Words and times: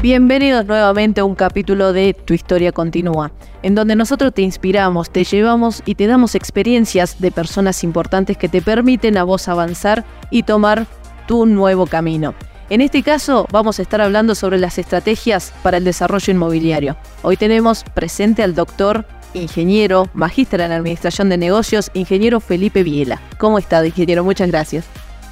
Bienvenidos 0.00 0.64
nuevamente 0.64 1.20
a 1.20 1.24
un 1.24 1.34
capítulo 1.34 1.92
de 1.92 2.14
Tu 2.14 2.32
historia 2.32 2.70
continúa, 2.70 3.32
en 3.64 3.74
donde 3.74 3.96
nosotros 3.96 4.32
te 4.32 4.42
inspiramos, 4.42 5.10
te 5.10 5.24
llevamos 5.24 5.82
y 5.86 5.96
te 5.96 6.06
damos 6.06 6.36
experiencias 6.36 7.20
de 7.20 7.32
personas 7.32 7.82
importantes 7.82 8.36
que 8.36 8.48
te 8.48 8.62
permiten 8.62 9.18
a 9.18 9.24
vos 9.24 9.48
avanzar 9.48 10.04
y 10.30 10.44
tomar 10.44 10.86
tu 11.26 11.46
nuevo 11.46 11.88
camino. 11.88 12.32
En 12.70 12.80
este 12.80 13.02
caso 13.02 13.48
vamos 13.50 13.80
a 13.80 13.82
estar 13.82 14.00
hablando 14.00 14.36
sobre 14.36 14.58
las 14.58 14.78
estrategias 14.78 15.52
para 15.64 15.78
el 15.78 15.84
desarrollo 15.84 16.32
inmobiliario. 16.32 16.96
Hoy 17.22 17.36
tenemos 17.36 17.82
presente 17.82 18.44
al 18.44 18.54
doctor, 18.54 19.04
ingeniero, 19.34 20.08
magíster 20.14 20.60
en 20.60 20.70
administración 20.70 21.28
de 21.28 21.38
negocios, 21.38 21.90
ingeniero 21.92 22.38
Felipe 22.38 22.84
Viela. 22.84 23.20
¿Cómo 23.36 23.58
está, 23.58 23.84
ingeniero? 23.84 24.22
Muchas 24.22 24.46
gracias. 24.46 24.84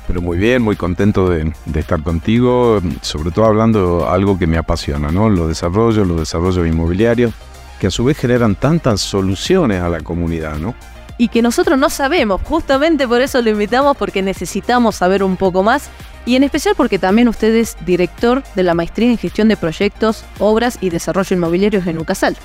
Pero 0.07 0.23
muy 0.23 0.39
bien, 0.39 0.63
muy 0.63 0.77
contento 0.77 1.29
de, 1.29 1.53
estar 1.75 2.03
contigo, 2.03 2.81
sobre 3.03 3.31
todo 3.31 3.47
hablando 3.47 4.09
algo 4.09 4.39
que 4.39 4.47
me 4.47 4.57
apasiona, 4.57 5.11
¿no? 5.11 5.29
Los 5.29 5.49
desarrollos, 5.49 6.07
los 6.07 6.21
desarrollos 6.21 6.67
inmobiliarios, 6.67 7.33
que 7.81 7.89
a 7.89 7.91
su 7.91 8.05
vez 8.05 8.17
generan 8.17 8.55
tantas 8.55 9.01
soluciones 9.01 9.83
a 9.83 9.89
la 9.89 10.01
comunidad, 10.01 10.59
¿no? 10.59 10.75
Y 11.19 11.29
que 11.29 11.43
nosotros 11.43 11.79
no 11.79 11.91
sabemos, 11.91 12.41
justamente 12.43 13.09
por 13.09 13.21
eso 13.21 13.41
lo 13.43 13.51
invitamos, 13.51 13.97
porque 13.97 14.23
necesitamos 14.23 14.97
saber 14.97 15.23
un 15.23 15.37
poco 15.37 15.63
más, 15.63 15.91
y 16.25 16.37
en 16.37 16.45
especial 16.45 16.75
porque 16.77 16.99
también 16.99 17.29
usted 17.29 17.55
es 17.55 17.77
director 17.85 18.43
de 18.55 18.63
la 18.63 18.75
Maestría 18.75 19.11
en 19.11 19.19
Gestión 19.19 19.49
de 19.49 19.57
Proyectos, 19.57 20.25
Obras 20.39 20.79
y 20.81 20.91
Desarrollo 20.91 21.35
Inmobiliarios 21.35 21.87
en 21.87 21.99
UCASAL. 21.99 22.37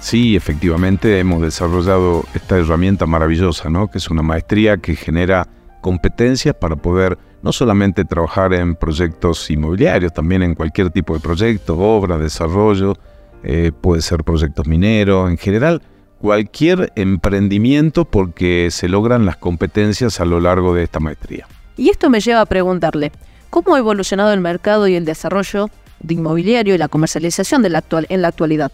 Sí, 0.00 0.34
efectivamente 0.34 1.18
hemos 1.18 1.42
desarrollado 1.42 2.24
esta 2.34 2.56
herramienta 2.56 3.04
maravillosa, 3.06 3.68
¿no? 3.68 3.90
Que 3.90 3.98
es 3.98 4.08
una 4.08 4.22
maestría 4.22 4.78
que 4.78 4.96
genera 4.96 5.46
competencias 5.80 6.54
para 6.54 6.76
poder 6.76 7.18
no 7.42 7.52
solamente 7.52 8.04
trabajar 8.04 8.52
en 8.52 8.76
proyectos 8.76 9.50
inmobiliarios, 9.50 10.12
también 10.12 10.42
en 10.42 10.54
cualquier 10.54 10.90
tipo 10.90 11.14
de 11.14 11.20
proyecto, 11.20 11.78
obra, 11.78 12.18
desarrollo, 12.18 12.94
eh, 13.42 13.72
puede 13.80 14.02
ser 14.02 14.22
proyectos 14.24 14.66
mineros, 14.66 15.30
en 15.30 15.38
general 15.38 15.82
cualquier 16.20 16.92
emprendimiento 16.96 18.04
porque 18.04 18.68
se 18.70 18.88
logran 18.88 19.24
las 19.24 19.36
competencias 19.36 20.20
a 20.20 20.26
lo 20.26 20.38
largo 20.38 20.74
de 20.74 20.82
esta 20.82 21.00
maestría. 21.00 21.46
Y 21.76 21.88
esto 21.88 22.10
me 22.10 22.20
lleva 22.20 22.42
a 22.42 22.46
preguntarle, 22.46 23.10
¿cómo 23.48 23.74
ha 23.74 23.78
evolucionado 23.78 24.32
el 24.32 24.40
mercado 24.40 24.86
y 24.86 24.96
el 24.96 25.06
desarrollo 25.06 25.70
de 26.00 26.14
inmobiliario 26.14 26.74
y 26.74 26.78
la 26.78 26.88
comercialización 26.88 27.62
de 27.62 27.70
la 27.70 27.78
actual, 27.78 28.06
en 28.10 28.20
la 28.20 28.28
actualidad? 28.28 28.70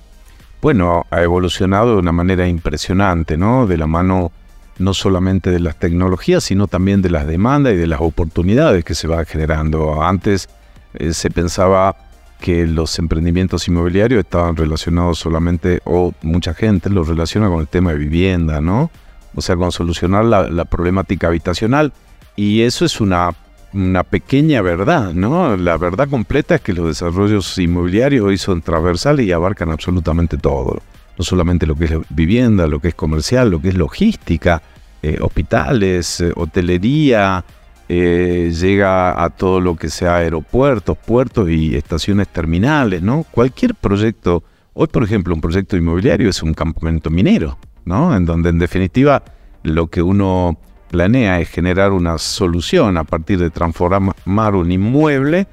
Bueno, 0.61 1.05
ha 1.11 1.23
evolucionado 1.23 1.93
de 1.93 1.99
una 1.99 2.13
manera 2.13 2.49
impresionante, 2.49 3.37
¿no? 3.37 3.69
De 3.69 3.77
la 3.77 3.87
mano 3.87 4.33
no 4.79 4.95
solamente 4.95 5.51
de 5.51 5.61
las 5.61 5.77
tecnologías, 5.77 6.45
sino 6.45 6.67
también 6.67 7.03
de 7.03 7.11
las 7.11 7.27
demandas 7.27 7.75
y 7.75 7.77
de 7.77 7.87
las 7.87 8.01
oportunidades 8.01 8.85
que 8.85 8.95
se 8.95 9.07
van 9.07 9.25
generando. 9.27 10.03
Antes 10.03 10.49
eh, 10.95 11.13
se 11.13 11.31
pensaba 11.31 11.97
que 12.41 12.67
los 12.67 12.99
emprendimientos 12.99 13.67
inmobiliarios 13.69 14.21
estaban 14.21 14.57
relacionados 14.57 15.19
solamente, 15.19 15.81
o 15.85 16.13
mucha 16.23 16.53
gente 16.53 16.91
los 16.91 17.09
relaciona 17.09 17.49
con 17.49 17.61
el 17.61 17.69
tema 17.69 17.93
de 17.93 17.99
vivienda, 17.99 18.61
¿no? 18.61 18.91
O 19.35 19.41
sea, 19.41 19.57
con 19.57 19.73
solucionar 19.73 20.25
la, 20.25 20.65
problemática 20.67 21.29
habitacional. 21.29 21.93
Y 22.37 22.63
eso 22.63 22.85
es 22.85 23.01
una, 23.01 23.35
una 23.73 24.03
pequeña 24.03 24.61
verdad, 24.61 25.15
¿no? 25.15 25.57
La 25.57 25.79
verdad 25.79 26.09
completa 26.09 26.57
es 26.57 26.61
que 26.61 26.75
los 26.75 26.87
desarrollos 26.87 27.57
inmobiliarios 27.59 28.25
hoy 28.25 28.37
son 28.37 28.61
transversales 28.61 29.27
y 29.27 29.33
abarcan 29.33 29.71
absolutamente 29.71 30.37
todo 30.37 30.83
no 31.19 31.25
solamente 31.25 31.67
lo 31.67 31.75
que 31.75 31.87
es 31.87 31.93
vivienda, 32.11 32.67
lo 32.67 32.81
que 32.81 32.89
es 32.89 32.95
comercial, 32.95 33.51
lo 33.51 33.61
que 33.61 33.69
es 33.69 33.75
logística, 33.75 34.63
eh, 35.03 35.19
hospitales, 35.21 36.21
eh, 36.21 36.33
hotelería, 36.35 37.45
eh, 37.89 38.53
llega 38.59 39.23
a 39.23 39.31
todo 39.31 39.61
lo 39.61 39.77
que 39.77 39.89
sea 39.89 40.17
aeropuertos, 40.17 40.99
puertos 40.99 41.49
y 41.49 41.77
estaciones 41.77 42.29
terminales, 42.29 43.03
¿no? 43.03 43.25
Cualquier 43.31 43.75
proyecto, 43.75 44.43
hoy 44.75 44.89
por 44.89 45.05
ejemplo 45.05 45.35
un 45.35 45.41
proyecto 45.41 45.77
inmobiliario 45.77 46.29
es 46.29 46.43
un 46.43 46.53
campamento 46.53 47.11
minero, 47.11 47.59
¿no? 47.85 48.17
En 48.17 48.25
donde 48.25 48.49
en 48.49 48.59
definitiva 48.59 49.23
lo 49.63 49.87
que 49.87 50.03
uno 50.03 50.59
planea 50.91 51.41
es 51.41 51.49
generar 51.49 51.93
una 51.93 52.19
solución 52.19 52.97
a 52.97 53.05
partir 53.05 53.39
de 53.39 53.51
transformar 53.51 54.55
un 54.55 54.73
inmueble 54.73 55.47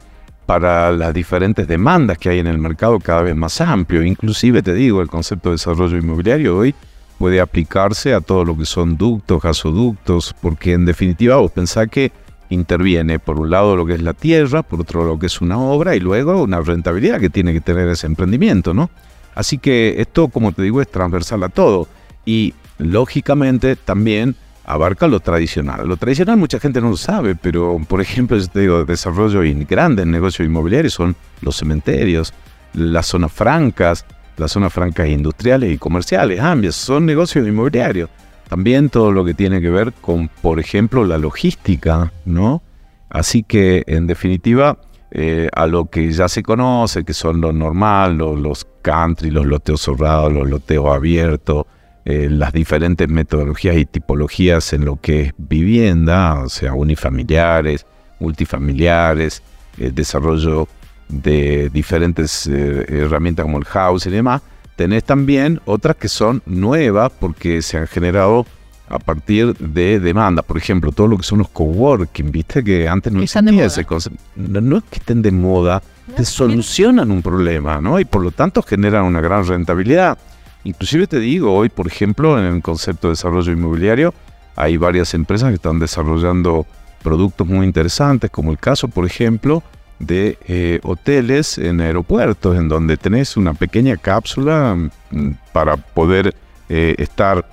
para 0.45 0.91
las 0.91 1.13
diferentes 1.13 1.67
demandas 1.67 2.17
que 2.17 2.29
hay 2.29 2.39
en 2.39 2.47
el 2.47 2.57
mercado 2.57 2.99
cada 2.99 3.21
vez 3.21 3.35
más 3.35 3.61
amplio. 3.61 4.03
Inclusive, 4.03 4.61
te 4.61 4.73
digo, 4.73 5.01
el 5.01 5.07
concepto 5.07 5.49
de 5.49 5.55
desarrollo 5.55 5.97
inmobiliario 5.97 6.57
hoy 6.57 6.75
puede 7.17 7.39
aplicarse 7.39 8.13
a 8.13 8.21
todo 8.21 8.43
lo 8.43 8.57
que 8.57 8.65
son 8.65 8.97
ductos, 8.97 9.41
gasoductos, 9.41 10.35
porque 10.41 10.73
en 10.73 10.85
definitiva 10.85 11.37
vos 11.37 11.51
pensás 11.51 11.87
que 11.87 12.11
interviene 12.49 13.19
por 13.19 13.39
un 13.39 13.49
lado 13.49 13.75
lo 13.75 13.85
que 13.85 13.93
es 13.93 14.01
la 14.01 14.13
tierra, 14.13 14.63
por 14.63 14.81
otro 14.81 15.05
lo 15.05 15.17
que 15.17 15.27
es 15.27 15.41
una 15.41 15.57
obra 15.57 15.95
y 15.95 15.99
luego 15.99 16.41
una 16.43 16.61
rentabilidad 16.61 17.19
que 17.19 17.29
tiene 17.29 17.53
que 17.53 17.61
tener 17.61 17.87
ese 17.87 18.07
emprendimiento, 18.07 18.73
¿no? 18.73 18.89
Así 19.35 19.57
que 19.57 19.95
esto, 19.97 20.27
como 20.27 20.51
te 20.51 20.61
digo, 20.61 20.81
es 20.81 20.91
transversal 20.91 21.43
a 21.43 21.49
todo 21.49 21.87
y 22.25 22.53
lógicamente 22.77 23.75
también 23.75 24.35
abarca 24.65 25.07
lo 25.07 25.19
tradicional. 25.19 25.87
Lo 25.87 25.97
tradicional 25.97 26.37
mucha 26.37 26.59
gente 26.59 26.81
no 26.81 26.89
lo 26.89 26.97
sabe, 26.97 27.35
pero 27.35 27.79
por 27.87 28.01
ejemplo, 28.01 28.37
yo 28.37 28.47
te 28.47 28.61
digo, 28.61 28.85
desarrollo 28.85 29.43
y 29.43 29.53
grandes 29.65 30.05
negocios 30.05 30.47
inmobiliarios 30.47 30.93
son 30.93 31.15
los 31.41 31.57
cementerios, 31.57 32.33
las 32.73 33.07
zonas 33.07 33.31
francas, 33.31 34.05
las 34.37 34.51
zonas 34.51 34.73
francas 34.73 35.07
industriales 35.07 35.71
y 35.71 35.77
comerciales, 35.77 36.39
ambias, 36.39 36.75
son 36.75 37.05
negocios 37.05 37.47
inmobiliarios. 37.47 38.09
También 38.47 38.89
todo 38.89 39.11
lo 39.11 39.25
que 39.25 39.33
tiene 39.33 39.61
que 39.61 39.69
ver 39.69 39.93
con, 39.93 40.27
por 40.27 40.59
ejemplo, 40.59 41.05
la 41.05 41.17
logística, 41.17 42.11
¿no? 42.25 42.61
Así 43.09 43.43
que, 43.43 43.83
en 43.87 44.07
definitiva, 44.07 44.77
eh, 45.11 45.49
a 45.53 45.67
lo 45.67 45.85
que 45.85 46.11
ya 46.11 46.27
se 46.27 46.43
conoce, 46.43 47.03
que 47.03 47.13
son 47.13 47.41
lo 47.41 47.53
normal, 47.53 48.17
los, 48.17 48.39
los 48.39 48.67
country, 48.81 49.29
los 49.29 49.45
loteos 49.45 49.81
cerrados, 49.81 50.33
los 50.33 50.49
loteos 50.49 50.87
abiertos, 50.87 51.65
eh, 52.05 52.27
las 52.29 52.51
diferentes 52.51 53.07
metodologías 53.07 53.77
y 53.77 53.85
tipologías 53.85 54.73
en 54.73 54.85
lo 54.85 54.97
que 54.99 55.21
es 55.21 55.33
vivienda, 55.37 56.41
o 56.43 56.49
sea, 56.49 56.73
unifamiliares, 56.73 57.85
multifamiliares, 58.19 59.41
el 59.77 59.87
eh, 59.87 59.91
desarrollo 59.91 60.67
de 61.07 61.69
diferentes 61.69 62.47
eh, 62.47 62.85
herramientas 62.89 63.43
como 63.43 63.57
el 63.57 63.65
house 63.65 64.05
y 64.07 64.09
demás, 64.09 64.41
tenés 64.75 65.03
también 65.03 65.61
otras 65.65 65.95
que 65.95 66.09
son 66.09 66.41
nuevas 66.45 67.11
porque 67.19 67.61
se 67.61 67.77
han 67.77 67.87
generado 67.87 68.45
a 68.89 68.99
partir 68.99 69.55
de 69.57 69.99
demanda. 69.99 70.41
Por 70.41 70.57
ejemplo, 70.57 70.91
todo 70.91 71.07
lo 71.07 71.17
que 71.17 71.23
son 71.23 71.39
los 71.39 71.49
coworking, 71.49 72.31
viste 72.31 72.63
que 72.63 72.87
antes 72.87 73.11
no 73.13 73.21
existía 73.21 73.65
ese 73.65 73.85
concepto. 73.85 74.19
No, 74.35 74.77
es 74.77 74.83
que 74.89 74.99
estén 74.99 75.21
de 75.21 75.31
moda, 75.31 75.81
te 76.15 76.25
solucionan 76.25 77.11
un 77.11 77.21
problema, 77.21 77.79
¿no? 77.79 77.99
Y 77.99 78.05
por 78.05 78.21
lo 78.21 78.31
tanto 78.31 78.61
generan 78.61 79.05
una 79.05 79.21
gran 79.21 79.45
rentabilidad. 79.45 80.17
Inclusive 80.63 81.07
te 81.07 81.19
digo, 81.19 81.53
hoy 81.53 81.69
por 81.69 81.87
ejemplo 81.87 82.39
en 82.39 82.45
el 82.45 82.61
concepto 82.61 83.07
de 83.07 83.13
desarrollo 83.13 83.51
inmobiliario 83.51 84.13
hay 84.55 84.77
varias 84.77 85.13
empresas 85.13 85.49
que 85.49 85.55
están 85.55 85.79
desarrollando 85.79 86.65
productos 87.01 87.45
muy 87.47 87.65
interesantes, 87.65 88.29
como 88.31 88.51
el 88.51 88.57
caso 88.57 88.87
por 88.87 89.05
ejemplo 89.05 89.63
de 89.99 90.37
eh, 90.47 90.79
hoteles 90.83 91.57
en 91.57 91.81
aeropuertos, 91.81 92.57
en 92.57 92.67
donde 92.67 92.97
tenés 92.97 93.37
una 93.37 93.53
pequeña 93.53 93.97
cápsula 93.97 94.75
mm, 95.11 95.29
para 95.51 95.77
poder 95.77 96.35
eh, 96.69 96.95
estar 96.97 97.45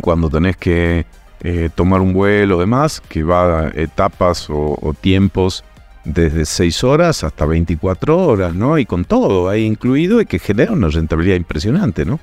cuando 0.00 0.30
tenés 0.30 0.56
que 0.56 1.06
eh, 1.40 1.70
tomar 1.74 2.00
un 2.00 2.12
vuelo 2.12 2.56
o 2.56 2.60
demás, 2.60 3.00
que 3.00 3.22
va 3.22 3.60
a 3.60 3.68
etapas 3.68 4.48
o, 4.50 4.78
o 4.80 4.94
tiempos 4.94 5.64
desde 6.04 6.44
6 6.44 6.84
horas 6.84 7.24
hasta 7.24 7.46
24 7.46 8.16
horas, 8.16 8.54
¿no? 8.54 8.78
Y 8.78 8.86
con 8.86 9.04
todo 9.04 9.48
ahí 9.48 9.64
incluido 9.64 10.20
y 10.20 10.26
que 10.26 10.38
genera 10.38 10.72
una 10.72 10.88
rentabilidad 10.88 11.36
impresionante, 11.36 12.04
¿no? 12.04 12.18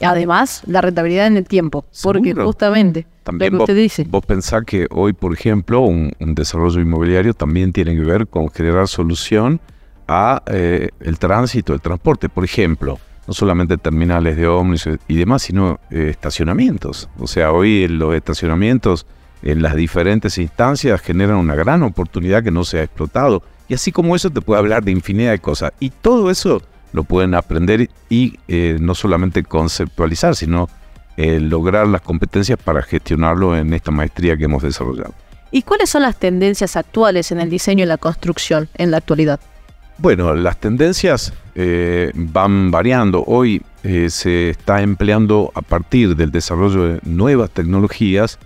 Además, 0.00 0.62
la 0.66 0.80
rentabilidad 0.80 1.26
en 1.26 1.36
el 1.36 1.44
tiempo, 1.44 1.84
porque 2.02 2.34
justamente 2.34 3.06
también 3.22 3.58
vos, 3.58 3.68
dice. 3.68 4.06
Vos 4.08 4.24
pensás 4.24 4.64
que 4.64 4.86
hoy, 4.90 5.12
por 5.12 5.32
ejemplo, 5.32 5.80
un, 5.80 6.12
desarrollo 6.18 6.80
inmobiliario 6.80 7.34
también 7.34 7.72
tiene 7.72 7.94
que 7.94 8.00
ver 8.00 8.26
con 8.26 8.50
generar 8.50 8.88
solución 8.88 9.60
a 10.08 10.42
eh, 10.46 10.88
el 11.00 11.18
tránsito, 11.18 11.74
el 11.74 11.80
transporte. 11.80 12.28
Por 12.28 12.44
ejemplo, 12.44 12.98
no 13.26 13.34
solamente 13.34 13.76
terminales 13.76 14.36
de 14.36 14.48
ómnibus 14.48 14.88
y 15.06 15.16
demás, 15.16 15.42
sino 15.42 15.78
eh, 15.90 16.08
estacionamientos. 16.10 17.08
O 17.18 17.26
sea, 17.26 17.52
hoy 17.52 17.86
los 17.86 18.14
estacionamientos 18.14 19.06
en 19.42 19.62
las 19.62 19.74
diferentes 19.74 20.38
instancias 20.38 21.00
generan 21.00 21.36
una 21.36 21.54
gran 21.54 21.82
oportunidad 21.82 22.42
que 22.42 22.50
no 22.50 22.64
se 22.64 22.80
ha 22.80 22.82
explotado. 22.82 23.42
Y 23.68 23.74
así 23.74 23.92
como 23.92 24.16
eso 24.16 24.30
te 24.30 24.40
puede 24.40 24.58
hablar 24.58 24.82
de 24.82 24.90
infinidad 24.90 25.30
de 25.30 25.38
cosas. 25.38 25.72
Y 25.78 25.90
todo 25.90 26.30
eso 26.30 26.60
lo 26.92 27.04
pueden 27.04 27.34
aprender 27.34 27.88
y 28.08 28.38
eh, 28.48 28.76
no 28.80 28.94
solamente 28.94 29.42
conceptualizar, 29.42 30.36
sino 30.36 30.68
eh, 31.16 31.40
lograr 31.40 31.86
las 31.86 32.00
competencias 32.00 32.58
para 32.58 32.82
gestionarlo 32.82 33.56
en 33.56 33.72
esta 33.72 33.90
maestría 33.90 34.36
que 34.36 34.44
hemos 34.44 34.62
desarrollado. 34.62 35.14
¿Y 35.50 35.62
cuáles 35.62 35.90
son 35.90 36.02
las 36.02 36.16
tendencias 36.16 36.76
actuales 36.76 37.32
en 37.32 37.40
el 37.40 37.50
diseño 37.50 37.84
y 37.84 37.86
la 37.86 37.98
construcción 37.98 38.68
en 38.76 38.90
la 38.90 38.98
actualidad? 38.98 39.40
Bueno, 39.98 40.34
las 40.34 40.58
tendencias 40.58 41.32
eh, 41.54 42.12
van 42.14 42.70
variando. 42.70 43.24
Hoy 43.26 43.62
se 44.08 44.50
está 44.50 44.82
empleando 44.82 45.50
a 45.54 45.62
partir 45.62 46.14
del 46.14 46.30
desarrollo 46.30 46.84
de 46.84 47.00
nuevas 47.02 47.50
tecnologías 47.50 48.38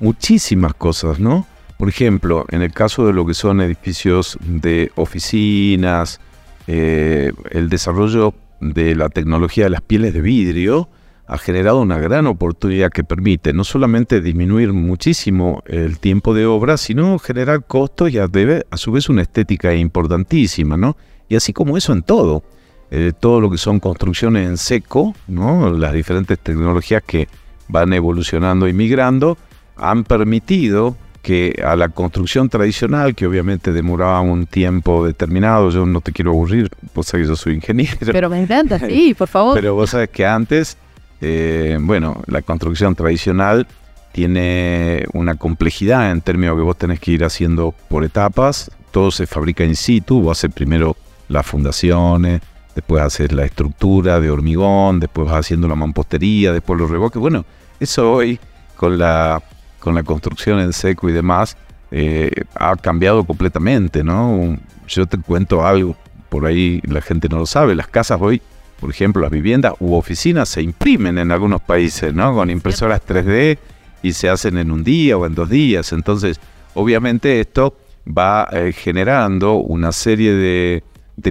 muchísimas 0.00 0.74
cosas, 0.74 1.20
¿no? 1.20 1.46
Por 1.78 1.88
ejemplo, 1.88 2.44
en 2.50 2.62
el 2.62 2.72
caso 2.72 3.06
de 3.06 3.12
lo 3.12 3.24
que 3.24 3.34
son 3.34 3.60
edificios 3.60 4.36
de 4.42 4.90
oficinas, 4.96 6.20
eh, 6.66 7.32
el 7.50 7.68
desarrollo 7.68 8.34
de 8.60 8.94
la 8.94 9.08
tecnología 9.08 9.64
de 9.64 9.70
las 9.70 9.80
pieles 9.80 10.12
de 10.12 10.20
vidrio 10.20 10.88
ha 11.26 11.38
generado 11.38 11.80
una 11.80 11.98
gran 11.98 12.26
oportunidad 12.26 12.90
que 12.90 13.04
permite 13.04 13.52
no 13.52 13.62
solamente 13.62 14.20
disminuir 14.20 14.72
muchísimo 14.72 15.62
el 15.66 15.98
tiempo 16.00 16.34
de 16.34 16.44
obra, 16.44 16.76
sino 16.76 17.20
generar 17.20 17.64
costos 17.64 18.10
y 18.10 18.18
a, 18.18 18.28
a 18.70 18.76
su 18.76 18.90
vez 18.90 19.08
una 19.08 19.22
estética 19.22 19.72
importantísima, 19.74 20.76
¿no? 20.76 20.96
Y 21.28 21.36
así 21.36 21.52
como 21.52 21.76
eso 21.76 21.92
en 21.92 22.02
todo, 22.02 22.42
eh, 22.90 23.12
todo 23.18 23.40
lo 23.40 23.48
que 23.48 23.58
son 23.58 23.78
construcciones 23.78 24.48
en 24.48 24.56
seco, 24.56 25.14
¿no? 25.28 25.70
Las 25.70 25.92
diferentes 25.92 26.36
tecnologías 26.40 27.04
que 27.06 27.28
van 27.68 27.92
evolucionando 27.92 28.66
y 28.66 28.72
migrando 28.72 29.38
han 29.76 30.02
permitido 30.02 30.96
que 31.22 31.62
a 31.64 31.76
la 31.76 31.88
construcción 31.90 32.48
tradicional, 32.48 33.14
que 33.14 33.26
obviamente 33.26 33.72
demoraba 33.72 34.20
un 34.20 34.46
tiempo 34.46 35.04
determinado, 35.04 35.70
yo 35.70 35.84
no 35.84 36.00
te 36.00 36.12
quiero 36.12 36.30
aburrir, 36.30 36.70
vos 36.94 37.06
sabés 37.06 37.26
que 37.26 37.28
yo 37.30 37.36
soy 37.36 37.54
ingeniero. 37.54 37.98
Pero 38.12 38.30
me 38.30 38.40
encanta, 38.42 38.78
sí, 38.88 39.14
por 39.14 39.28
favor. 39.28 39.54
Pero 39.54 39.74
vos 39.74 39.90
sabés 39.90 40.08
que 40.08 40.24
antes, 40.24 40.76
eh, 41.20 41.78
bueno, 41.80 42.22
la 42.26 42.42
construcción 42.42 42.94
tradicional 42.94 43.66
tiene 44.12 45.04
una 45.12 45.36
complejidad 45.36 46.10
en 46.10 46.20
términos 46.20 46.56
que 46.56 46.62
vos 46.62 46.76
tenés 46.76 46.98
que 47.00 47.12
ir 47.12 47.24
haciendo 47.24 47.74
por 47.88 48.04
etapas, 48.04 48.70
todo 48.90 49.10
se 49.10 49.26
fabrica 49.26 49.64
in 49.64 49.76
situ, 49.76 50.20
vos 50.20 50.38
haces 50.38 50.52
primero 50.52 50.96
las 51.28 51.46
fundaciones, 51.46 52.40
después 52.74 53.02
haces 53.02 53.30
la 53.32 53.44
estructura 53.44 54.18
de 54.20 54.30
hormigón, 54.30 55.00
después 55.00 55.28
vas 55.28 55.40
haciendo 55.40 55.68
la 55.68 55.74
mampostería, 55.74 56.52
después 56.52 56.80
los 56.80 56.90
revoques, 56.90 57.20
bueno, 57.20 57.44
eso 57.78 58.12
hoy 58.12 58.40
con 58.76 58.98
la 58.98 59.42
con 59.80 59.94
la 59.94 60.02
construcción 60.02 60.60
en 60.60 60.72
seco 60.72 61.08
y 61.08 61.12
demás, 61.12 61.56
eh, 61.90 62.30
ha 62.54 62.76
cambiado 62.76 63.24
completamente, 63.24 64.04
¿no? 64.04 64.56
Yo 64.86 65.06
te 65.06 65.18
cuento 65.18 65.66
algo, 65.66 65.96
por 66.28 66.46
ahí 66.46 66.80
la 66.84 67.00
gente 67.00 67.28
no 67.28 67.38
lo 67.38 67.46
sabe, 67.46 67.74
las 67.74 67.88
casas 67.88 68.20
hoy, 68.20 68.40
por 68.78 68.90
ejemplo, 68.90 69.22
las 69.22 69.30
viviendas 69.30 69.74
u 69.80 69.94
oficinas 69.94 70.48
se 70.48 70.62
imprimen 70.62 71.18
en 71.18 71.32
algunos 71.32 71.60
países, 71.60 72.14
¿no? 72.14 72.32
Con 72.34 72.48
impresoras 72.50 73.02
3D 73.06 73.58
y 74.02 74.12
se 74.12 74.28
hacen 74.28 74.56
en 74.56 74.70
un 74.70 74.84
día 74.84 75.16
o 75.16 75.26
en 75.26 75.34
dos 75.34 75.50
días. 75.50 75.92
Entonces, 75.92 76.40
obviamente 76.74 77.40
esto 77.40 77.76
va 78.06 78.48
eh, 78.52 78.72
generando 78.72 79.54
una 79.54 79.92
serie 79.92 80.32
de, 80.32 80.82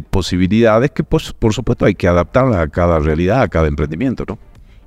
posibilidades 0.09 0.91
que, 0.91 1.03
por, 1.03 1.21
por 1.35 1.53
supuesto, 1.53 1.85
hay 1.85 1.95
que 1.95 2.07
adaptarlas 2.07 2.57
a 2.57 2.67
cada 2.67 2.99
realidad, 2.99 3.41
a 3.41 3.47
cada 3.47 3.67
emprendimiento, 3.67 4.23
¿no? 4.27 4.37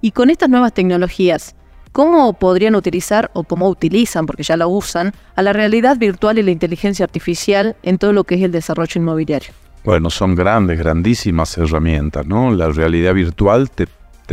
Y 0.01 0.13
con 0.13 0.31
estas 0.31 0.49
nuevas 0.49 0.73
tecnologías, 0.73 1.57
¿Cómo 1.93 2.33
podrían 2.33 2.75
utilizar 2.75 3.31
o 3.35 3.45
cómo 3.45 3.69
utilizan, 3.69 4.25
porque 4.25 4.43
ya 4.43 4.57
la 4.57 4.67
usan, 4.67 5.13
a 5.37 5.43
la 5.43 5.53
realidad 5.53 5.99
virtual 5.99 6.39
y 6.39 6.43
la 6.43 6.51
inteligencia 6.51 7.05
artificial 7.05 7.77
en 7.83 7.99
todo 7.99 8.15
lo 8.15 8.25
que 8.25 8.37
es 8.37 8.43
el 8.43 8.51
desarrollo 8.51 8.99
inmobiliario? 8.99 9.53
Bueno, 9.85 10.09
son 10.09 10.35
grandes, 10.35 10.79
grandísimas 10.79 11.59
herramientas, 11.59 12.27
¿no? 12.27 12.51
La 12.51 12.71
realidad 12.71 13.13
virtual 13.13 13.71
te, 13.71 13.87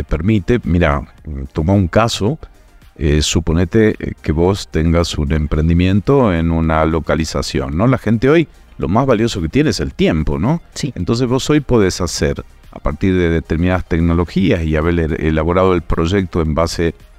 permite, 0.08 0.58
mira, 0.64 1.02
toma 1.52 1.74
un 1.74 1.88
caso, 1.88 2.38
eh, 2.96 3.20
suponete 3.20 3.90
eh, 3.90 4.14
que 4.22 4.32
vos 4.32 4.68
tengas 4.68 5.18
un 5.18 5.30
emprendimiento 5.32 6.32
en 6.32 6.52
una 6.52 6.86
localización, 6.86 7.76
¿no? 7.76 7.86
La 7.86 7.98
gente 7.98 8.30
hoy, 8.30 8.48
lo 8.78 8.88
más 8.88 9.04
valioso 9.04 9.42
que 9.42 9.50
tiene 9.50 9.68
es 9.70 9.80
el 9.80 9.92
tiempo, 9.92 10.38
¿no? 10.38 10.62
Sí. 10.72 10.94
Entonces 10.96 11.28
vos 11.28 11.50
hoy 11.50 11.60
podés 11.60 12.00
hacer, 12.00 12.42
a 12.72 12.78
partir 12.78 13.14
de 13.14 13.28
determinadas 13.28 13.84
tecnologías 13.84 14.64
y 14.64 14.76
haber 14.76 15.20
elaborado 15.20 15.74
el 15.74 15.82
proyecto 15.82 16.40
en 16.40 16.54
base 16.54 16.88
a 16.88 17.09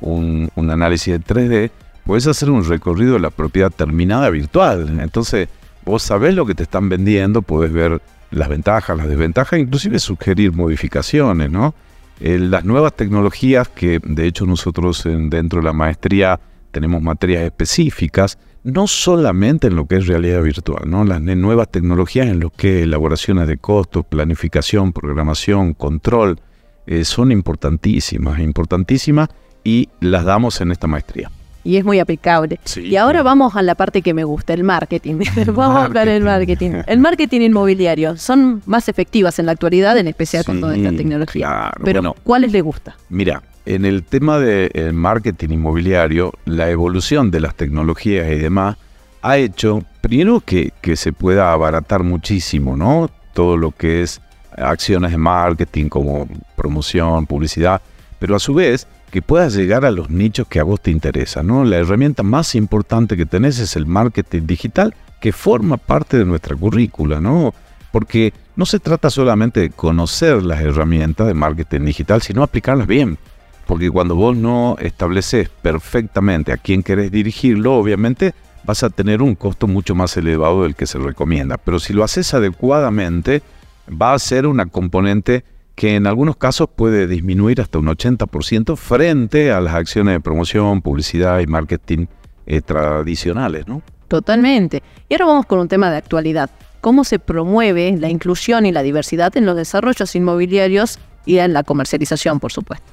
un, 0.00 0.50
análisis 0.56 1.14
de 1.14 1.20
3D, 1.20 1.70
puedes 2.04 2.26
hacer 2.26 2.50
un 2.50 2.64
recorrido 2.64 3.14
de 3.14 3.20
la 3.20 3.30
propiedad 3.30 3.70
terminada 3.70 4.30
virtual. 4.30 5.00
Entonces, 5.00 5.48
vos 5.84 6.02
sabés 6.02 6.34
lo 6.34 6.46
que 6.46 6.54
te 6.54 6.64
están 6.64 6.88
vendiendo, 6.88 7.42
puedes 7.42 7.72
ver 7.72 8.00
las 8.30 8.48
ventajas, 8.48 8.96
las 8.96 9.08
desventajas, 9.08 9.58
inclusive 9.58 9.98
sugerir 9.98 10.52
modificaciones, 10.52 11.50
¿no? 11.50 11.74
las 12.20 12.64
nuevas 12.64 12.94
tecnologías 12.94 13.68
que 13.68 14.00
de 14.02 14.26
hecho 14.26 14.44
nosotros 14.44 15.04
dentro 15.04 15.60
de 15.60 15.64
la 15.64 15.72
maestría 15.72 16.40
tenemos 16.72 17.00
materias 17.00 17.42
específicas, 17.44 18.38
no 18.64 18.86
solamente 18.86 19.68
en 19.68 19.76
lo 19.76 19.86
que 19.86 19.96
es 19.96 20.06
realidad 20.06 20.42
virtual, 20.42 20.82
¿no? 20.86 21.04
Las 21.04 21.20
nuevas 21.20 21.70
tecnologías 21.70 22.26
en 22.26 22.40
lo 22.40 22.50
que 22.50 22.80
es 22.80 22.84
elaboraciones 22.84 23.46
de 23.48 23.56
costos, 23.56 24.04
planificación, 24.04 24.92
programación, 24.92 25.74
control, 25.74 26.40
eh, 26.88 27.04
son 27.04 27.30
importantísimas, 27.30 28.38
importantísimas 28.38 29.28
y 29.62 29.90
las 30.00 30.24
damos 30.24 30.58
en 30.62 30.72
esta 30.72 30.86
maestría. 30.86 31.30
Y 31.62 31.76
es 31.76 31.84
muy 31.84 31.98
aplicable. 31.98 32.58
y 32.76 32.96
ahora 32.96 33.22
vamos 33.22 33.54
a 33.56 33.62
la 33.62 33.74
parte 33.74 34.00
que 34.00 34.14
me 34.14 34.24
gusta, 34.24 34.54
el 34.54 34.64
marketing. 34.64 35.16
vamos 35.48 35.76
a 35.76 35.84
hablar 35.84 36.08
del 36.08 36.24
marketing. 36.24 36.82
El 36.86 36.98
marketing 36.98 37.42
inmobiliario 37.42 38.16
son 38.16 38.62
más 38.64 38.88
efectivas 38.88 39.38
en 39.38 39.44
la 39.44 39.52
actualidad, 39.52 39.98
en 39.98 40.08
especial 40.08 40.46
con 40.46 40.60
toda 40.60 40.74
esta 40.74 40.96
tecnología. 40.96 41.72
Pero 41.84 42.14
¿cuáles 42.24 42.52
le 42.52 42.62
gusta? 42.62 42.96
Mira, 43.10 43.42
en 43.66 43.84
el 43.84 44.02
tema 44.04 44.38
del 44.38 44.94
marketing 44.94 45.50
inmobiliario, 45.50 46.32
la 46.46 46.70
evolución 46.70 47.30
de 47.30 47.40
las 47.40 47.54
tecnologías 47.54 48.32
y 48.32 48.36
demás 48.36 48.78
ha 49.20 49.36
hecho, 49.36 49.84
primero, 50.00 50.40
que, 50.40 50.72
que 50.80 50.96
se 50.96 51.12
pueda 51.12 51.52
abaratar 51.52 52.02
muchísimo, 52.02 52.78
¿no? 52.78 53.10
Todo 53.34 53.58
lo 53.58 53.72
que 53.72 54.02
es 54.02 54.22
acciones 54.56 55.10
de 55.10 55.18
marketing 55.18 55.88
como 55.88 56.28
promoción, 56.56 57.26
publicidad, 57.26 57.80
pero 58.18 58.36
a 58.36 58.38
su 58.38 58.54
vez 58.54 58.86
que 59.10 59.22
puedas 59.22 59.54
llegar 59.54 59.84
a 59.84 59.90
los 59.90 60.10
nichos 60.10 60.46
que 60.48 60.60
a 60.60 60.64
vos 60.64 60.80
te 60.80 60.90
interesan. 60.90 61.46
¿no? 61.46 61.64
La 61.64 61.76
herramienta 61.76 62.22
más 62.22 62.54
importante 62.54 63.16
que 63.16 63.26
tenés 63.26 63.58
es 63.58 63.76
el 63.76 63.86
marketing 63.86 64.46
digital, 64.46 64.94
que 65.20 65.32
forma 65.32 65.76
parte 65.76 66.18
de 66.18 66.24
nuestra 66.24 66.54
currícula, 66.54 67.20
¿no? 67.20 67.52
Porque 67.90 68.32
no 68.54 68.66
se 68.66 68.78
trata 68.78 69.10
solamente 69.10 69.60
de 69.60 69.70
conocer 69.70 70.42
las 70.42 70.60
herramientas 70.60 71.26
de 71.26 71.34
marketing 71.34 71.80
digital, 71.86 72.22
sino 72.22 72.42
aplicarlas 72.42 72.86
bien. 72.86 73.18
Porque 73.66 73.90
cuando 73.90 74.14
vos 74.14 74.36
no 74.36 74.76
estableces 74.78 75.48
perfectamente 75.48 76.52
a 76.52 76.56
quién 76.56 76.82
querés 76.82 77.10
dirigirlo, 77.10 77.74
obviamente 77.74 78.34
vas 78.64 78.82
a 78.82 78.90
tener 78.90 79.22
un 79.22 79.34
costo 79.34 79.66
mucho 79.66 79.94
más 79.94 80.16
elevado 80.16 80.62
del 80.62 80.74
que 80.74 80.86
se 80.86 80.98
recomienda. 80.98 81.56
Pero 81.56 81.78
si 81.78 81.92
lo 81.92 82.04
haces 82.04 82.34
adecuadamente, 82.34 83.42
va 83.90 84.14
a 84.14 84.18
ser 84.18 84.46
una 84.46 84.66
componente 84.66 85.44
que 85.74 85.94
en 85.94 86.06
algunos 86.06 86.36
casos 86.36 86.68
puede 86.74 87.06
disminuir 87.06 87.60
hasta 87.60 87.78
un 87.78 87.86
80% 87.86 88.76
frente 88.76 89.52
a 89.52 89.60
las 89.60 89.74
acciones 89.74 90.14
de 90.14 90.20
promoción, 90.20 90.82
publicidad 90.82 91.38
y 91.38 91.46
marketing 91.46 92.06
eh, 92.46 92.60
tradicionales, 92.60 93.68
¿no? 93.68 93.82
Totalmente. 94.08 94.82
Y 95.08 95.14
ahora 95.14 95.26
vamos 95.26 95.46
con 95.46 95.60
un 95.60 95.68
tema 95.68 95.90
de 95.90 95.98
actualidad. 95.98 96.50
¿Cómo 96.80 97.04
se 97.04 97.18
promueve 97.18 97.96
la 97.96 98.08
inclusión 98.08 98.66
y 98.66 98.72
la 98.72 98.82
diversidad 98.82 99.36
en 99.36 99.46
los 99.46 99.54
desarrollos 99.54 100.14
inmobiliarios 100.16 100.98
y 101.26 101.38
en 101.38 101.52
la 101.52 101.62
comercialización, 101.62 102.40
por 102.40 102.50
supuesto? 102.50 102.86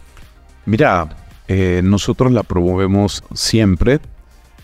Mira, 0.66 1.10
eh, 1.48 1.82
nosotros 1.84 2.32
la 2.32 2.44
promovemos 2.44 3.24
siempre 3.34 4.00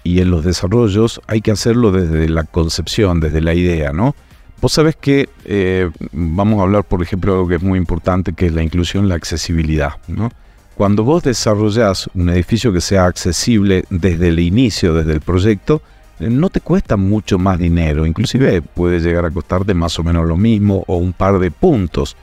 y 0.04 0.22
en 0.22 0.32
los 0.32 0.44
desarrollos 0.44 1.22
hay 1.28 1.42
que 1.42 1.52
hacerlo 1.52 1.92
desde 1.92 2.28
la 2.30 2.44
concepción, 2.44 3.20
desde 3.20 3.42
la 3.42 3.54
idea, 3.54 3.94
¿no? 3.94 4.16
Vos 4.62 4.74
sabés 4.74 4.96
que 4.96 5.28
eh, 5.46 5.90
vamos 6.12 6.60
a 6.60 6.64
hablar, 6.64 6.84
por 6.84 7.02
ejemplo, 7.02 7.32
de 7.32 7.38
algo 7.40 7.50
que 7.50 7.56
es 7.56 7.64
muy 7.64 7.80
importante, 7.80 8.34
que 8.34 8.46
es 8.46 8.54
la 8.54 8.62
inclusión, 8.62 9.10
la 9.10 9.16
accesibilidad. 9.16 9.94
¿no? 10.08 10.32
Cuando 10.76 11.04
vos 11.04 11.24
desarrollás 11.24 12.08
un 12.14 12.30
edificio 12.30 12.72
que 12.72 12.80
sea 12.80 13.06
accesible 13.06 13.86
desde 13.90 14.28
el 14.28 14.40
inicio, 14.40 14.94
desde 14.94 15.14
el 15.14 15.22
proyecto, 15.22 15.82
eh, 16.20 16.30
no 16.30 16.50
te 16.50 16.62
cuesta 16.62 16.96
mucho 16.96 17.40
más 17.40 17.58
dinero, 17.58 18.06
inclusive 18.06 18.62
puede 18.62 19.00
llegar 19.00 19.26
a 19.26 19.32
costarte 19.32 19.74
más 19.74 19.98
o 19.98 20.04
menos 20.04 20.28
lo 20.28 20.38
mismo 20.38 20.84
o 20.86 20.98
un 20.98 21.14
par 21.14 21.40
de 21.40 21.50
puntos. 21.50 22.16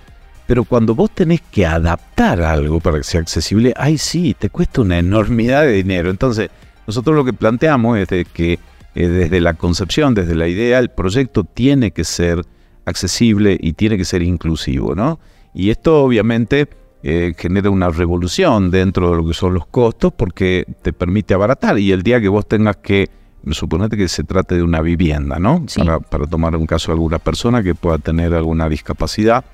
Pero 0.46 0.62
cuando 0.62 0.94
vos 0.94 1.10
tenés 1.10 1.40
que 1.40 1.66
adaptar 1.66 2.40
algo 2.40 2.78
para 2.78 2.98
que 2.98 3.04
sea 3.04 3.20
accesible, 3.20 3.74
ahí 3.76 3.98
sí, 3.98 4.36
te 4.38 4.48
cuesta 4.48 4.80
una 4.80 4.98
enormidad 4.98 5.62
de 5.62 5.72
dinero. 5.72 6.08
Entonces, 6.08 6.50
nosotros 6.86 7.16
lo 7.16 7.24
que 7.24 7.32
planteamos 7.32 7.98
es 7.98 8.08
que 8.32 8.60
eh, 8.94 9.08
desde 9.08 9.40
la 9.40 9.54
concepción, 9.54 10.14
desde 10.14 10.34
la 10.34 10.48
idea, 10.48 10.78
el 10.78 10.90
proyecto 10.90 11.44
tiene 11.44 11.90
que 11.90 12.04
ser 12.04 12.44
accesible 12.84 13.58
y 13.60 13.74
tiene 13.74 13.96
que 13.96 14.04
ser 14.04 14.22
inclusivo, 14.22 14.94
¿no? 14.94 15.20
Y 15.54 15.70
esto 15.70 16.02
obviamente 16.02 16.68
eh, 17.02 17.34
genera 17.36 17.70
una 17.70 17.90
revolución 17.90 18.70
dentro 18.70 19.10
de 19.10 19.16
lo 19.16 19.26
que 19.26 19.34
son 19.34 19.54
los 19.54 19.66
costos 19.66 20.12
porque 20.12 20.64
te 20.82 20.92
permite 20.92 21.34
abaratar 21.34 21.78
y 21.78 21.92
el 21.92 22.02
día 22.02 22.20
que 22.20 22.28
vos 22.28 22.46
tengas 22.46 22.76
que, 22.78 23.08
suponete 23.50 23.96
que 23.96 24.08
se 24.08 24.24
trate 24.24 24.56
de 24.56 24.62
una 24.62 24.80
vivienda, 24.80 25.38
¿no? 25.38 25.64
Para, 25.76 26.00
para 26.00 26.26
tomar 26.26 26.56
un 26.56 26.66
caso 26.66 26.92
de 26.92 26.94
alguna 26.94 27.18
persona 27.18 27.62
que 27.62 27.74
pueda 27.74 27.98
tener 27.98 28.34
alguna 28.34 28.68
discapacidad, 28.68 29.44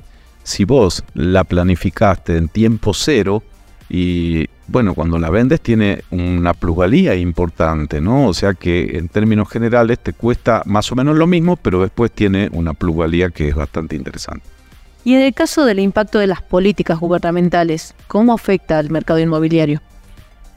si 0.42 0.64
vos 0.64 1.04
la 1.14 1.44
planificaste 1.44 2.36
en 2.36 2.48
tiempo 2.48 2.92
cero, 2.94 3.42
y 3.88 4.46
bueno, 4.66 4.94
cuando 4.94 5.18
la 5.18 5.30
vendes 5.30 5.60
tiene 5.60 6.02
una 6.10 6.54
plusvalía 6.54 7.14
importante, 7.14 8.00
¿no? 8.00 8.28
O 8.28 8.34
sea 8.34 8.54
que 8.54 8.96
en 8.96 9.08
términos 9.08 9.48
generales 9.48 9.98
te 9.98 10.12
cuesta 10.12 10.62
más 10.64 10.90
o 10.90 10.94
menos 10.94 11.16
lo 11.16 11.26
mismo, 11.26 11.56
pero 11.56 11.82
después 11.82 12.10
tiene 12.10 12.48
una 12.52 12.72
plusvalía 12.72 13.28
que 13.30 13.48
es 13.48 13.54
bastante 13.54 13.94
interesante. 13.94 14.46
Y 15.04 15.14
en 15.14 15.20
el 15.20 15.34
caso 15.34 15.66
del 15.66 15.80
impacto 15.80 16.18
de 16.18 16.26
las 16.26 16.40
políticas 16.40 16.98
gubernamentales, 16.98 17.94
¿cómo 18.06 18.32
afecta 18.32 18.78
al 18.78 18.90
mercado 18.90 19.18
inmobiliario? 19.20 19.82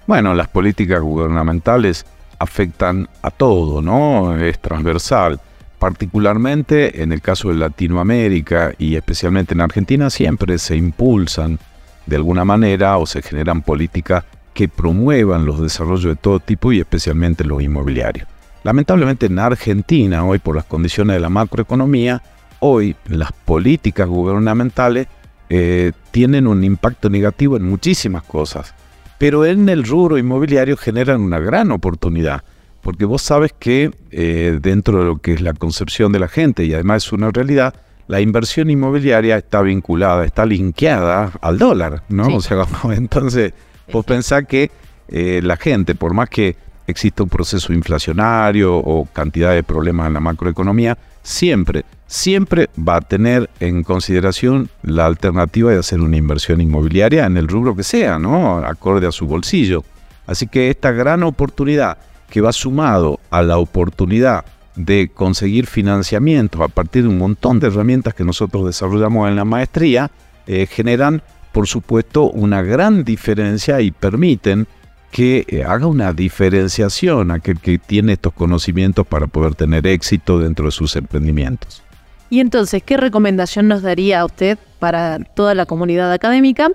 Bueno, 0.08 0.34
las 0.34 0.48
políticas 0.48 1.02
gubernamentales 1.02 2.06
afectan 2.40 3.10
a 3.22 3.30
todo, 3.30 3.82
¿no? 3.82 4.38
Es 4.38 4.58
transversal. 4.60 5.42
particularmente 5.80 7.04
en 7.04 7.12
el 7.12 7.22
caso 7.22 7.50
de 7.50 7.56
Latinoamérica 7.56 8.74
y 8.78 8.96
especialmente 8.96 9.54
en 9.54 9.62
Argentina, 9.62 10.10
siempre 10.10 10.58
se 10.58 10.76
impulsan 10.76 11.60
de 12.08 12.16
alguna 12.16 12.46
manera 12.46 12.98
o 12.98 13.06
se 13.06 13.22
generan 13.22 13.62
políticas 13.62 14.24
que 14.54 14.68
promuevan 14.68 15.46
los 15.46 15.62
desarrollos 15.62 16.06
de 16.06 16.16
todo 16.16 16.40
tipo 16.40 16.72
y 16.72 16.80
especialmente 16.80 17.44
los 17.44 17.62
inmobiliarios. 17.62 18.28
Lamentablemente 18.64 19.28
en 19.28 19.38
Argentina, 19.38 20.26
hoy 20.26 20.40
por 20.40 20.56
las 20.56 20.66
condiciones 20.66 21.16
de 21.16 21.20
la 21.20 21.30
macroeconomía, 21.30 22.24
hoy 22.60 22.96
las 23.08 23.32
políticas 23.32 24.08
gubernamentales 24.08 25.08
eh, 25.50 25.92
tienen 26.12 26.48
un 26.48 26.64
impacto 26.64 27.10
negativo 27.10 27.56
en 27.56 27.64
muchísimas 27.64 28.24
cosas, 28.24 28.74
pero 29.18 29.46
en 29.46 29.70
el 29.70 29.84
rubro 29.84 30.18
inmobiliario 30.18 30.76
generan 30.76 31.22
una 31.22 31.40
gran 31.40 31.72
oportunidad, 31.72 32.44
porque 32.82 33.06
vos 33.06 33.22
sabes 33.22 33.54
que 33.58 33.92
eh, 34.12 34.60
dentro 34.62 35.00
de 35.00 35.06
lo 35.06 35.18
que 35.18 35.34
es 35.34 35.42
la 35.42 35.54
concepción 35.54 36.12
de 36.12 36.20
la 36.20 36.28
gente 36.28 36.66
y 36.66 36.74
además 36.74 37.06
es 37.06 37.14
una 37.14 37.32
realidad, 37.32 37.76
la 38.08 38.22
inversión 38.22 38.70
inmobiliaria 38.70 39.38
está 39.38 39.62
vinculada, 39.62 40.26
está 40.26 40.46
linkeada 40.46 41.32
al 41.42 41.58
dólar, 41.58 42.04
¿no? 42.10 42.28
O 42.28 42.42
sea, 42.42 42.66
entonces 42.96 43.54
vos 43.92 44.06
pensás 44.06 44.46
que 44.46 44.72
eh, 45.10 45.42
la 45.44 45.58
gente, 45.58 45.96
por 45.96 46.14
más 46.14 46.30
que 46.30 46.56
exista 46.88 47.24
un 47.24 47.30
proceso 47.30 47.74
inflacionario 47.74 48.76
o 48.76 49.06
cantidad 49.12 49.54
de 49.54 49.64
problemas 49.64 50.08
en 50.08 50.14
la 50.14 50.20
macroeconomía, 50.22 50.98
siempre, 51.22 51.84
siempre 52.08 52.70
va 52.78 52.98
a 52.98 53.02
tener 53.02 53.50
en 53.60 53.84
consideración 53.84 54.70
la 54.84 55.06
alternativa 55.06 55.72
de 55.72 55.80
hacer 55.80 56.00
una 56.00 56.16
inversión 56.16 56.62
inmobiliaria 56.62 57.26
en 57.26 57.36
el 57.36 57.50
rubro 57.50 57.76
que 57.76 57.84
sea, 57.84 58.18
¿no? 58.18 58.60
Acorde 58.60 59.06
a 59.08 59.12
su 59.12 59.28
bolsillo. 59.28 59.84
Así 60.26 60.48
que 60.48 60.70
esta 60.70 60.92
gran 60.92 61.24
oportunidad 61.24 61.98
que 62.30 62.40
va 62.42 62.54
sumado 62.54 63.20
a 63.30 63.42
la 63.42 63.58
oportunidad 63.58 64.46
de 64.78 65.10
conseguir 65.14 65.66
financiamiento 65.66 66.64
a 66.64 66.70
partir 66.70 67.04
de 67.04 67.10
un 67.10 67.18
montón 67.18 67.60
de 67.60 67.68
herramientas 67.68 68.14
que 68.14 68.24
nosotros 68.24 68.66
desarrollamos 68.66 69.28
en 69.28 69.36
la 69.36 69.44
maestría, 69.44 70.12
eh, 70.46 70.68
generan, 70.68 71.22
por 71.52 71.68
supuesto, 71.68 72.30
una 72.30 72.62
gran 72.62 73.04
diferencia 73.04 73.82
y 73.82 73.92
permiten 73.92 74.68
que 75.12 75.46
eh, 75.48 75.64
haga 75.64 75.88
una 75.88 76.14
diferenciación 76.14 77.32
aquel 77.32 77.60
que 77.60 77.80
tiene 77.80 78.14
estos 78.14 78.34
conocimientos 78.34 79.06
para 79.08 79.28
poder 79.28 79.56
tener 79.56 79.88
éxito 79.88 80.40
dentro 80.40 80.66
de 80.66 80.72
sus 80.72 80.96
emprendimientos. 80.96 81.82
Y 82.30 82.40
entonces, 82.40 82.84
¿qué 82.84 82.98
recomendación 82.98 83.68
nos 83.68 83.82
daría 83.82 84.20
a 84.20 84.26
usted 84.26 84.60
para 84.80 85.20
toda 85.20 85.56
la 85.56 85.66
comunidad 85.66 86.12
académica, 86.12 86.70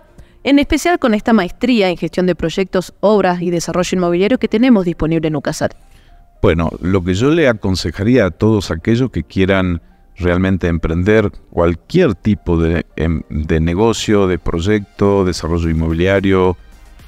en 0.44 0.58
especial 0.58 0.98
con 0.98 1.14
esta 1.14 1.32
maestría 1.32 1.88
en 1.88 1.96
gestión 1.96 2.26
de 2.26 2.34
proyectos, 2.34 2.94
obras 3.00 3.42
y 3.42 3.50
desarrollo 3.50 3.96
inmobiliario 3.96 4.38
que 4.38 4.48
tenemos 4.48 4.84
disponible 4.84 5.28
en 5.28 5.36
UCASAT? 5.36 5.74
Bueno, 6.42 6.70
lo 6.80 7.04
que 7.04 7.14
yo 7.14 7.30
le 7.30 7.48
aconsejaría 7.48 8.26
a 8.26 8.30
todos 8.30 8.72
aquellos 8.72 9.12
que 9.12 9.22
quieran 9.22 9.80
realmente 10.16 10.66
emprender 10.66 11.30
cualquier 11.50 12.16
tipo 12.16 12.60
de, 12.60 12.84
em, 12.96 13.22
de 13.30 13.60
negocio, 13.60 14.26
de 14.26 14.40
proyecto, 14.40 15.24
desarrollo 15.24 15.70
inmobiliario, 15.70 16.56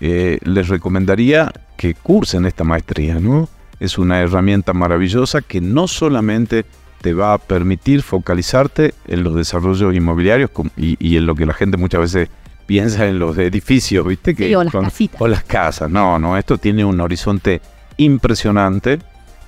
eh, 0.00 0.38
les 0.44 0.68
recomendaría 0.68 1.52
que 1.76 1.94
cursen 1.94 2.46
esta 2.46 2.62
maestría, 2.62 3.18
¿no? 3.18 3.48
Es 3.80 3.98
una 3.98 4.20
herramienta 4.20 4.72
maravillosa 4.72 5.42
que 5.42 5.60
no 5.60 5.88
solamente 5.88 6.64
te 7.00 7.12
va 7.12 7.34
a 7.34 7.38
permitir 7.38 8.02
focalizarte 8.02 8.94
en 9.08 9.24
los 9.24 9.34
desarrollos 9.34 9.94
inmobiliarios 9.94 10.50
y, 10.76 11.16
en 11.16 11.26
lo 11.26 11.34
que 11.34 11.44
la 11.44 11.54
gente 11.54 11.76
muchas 11.76 12.00
veces 12.00 12.28
piensa 12.66 13.08
en 13.08 13.18
los 13.18 13.36
edificios, 13.36 14.06
¿viste? 14.06 14.34
Que, 14.36 14.54
o 14.56 14.62
las 14.62 14.72
casitas. 14.72 15.20
O 15.20 15.26
las 15.26 15.42
casas. 15.42 15.90
No, 15.90 16.20
no, 16.20 16.38
esto 16.38 16.56
tiene 16.56 16.84
un 16.84 17.00
horizonte 17.00 17.60
impresionante 17.96 19.00